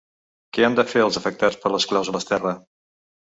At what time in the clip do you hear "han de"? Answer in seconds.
0.67-0.85